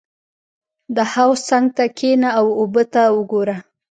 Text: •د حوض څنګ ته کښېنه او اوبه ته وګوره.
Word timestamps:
•د 0.95 0.97
حوض 1.11 1.39
څنګ 1.49 1.65
ته 1.75 1.83
کښېنه 1.97 2.29
او 2.39 2.45
اوبه 2.59 2.83
ته 2.93 3.01
وګوره. 3.15 3.57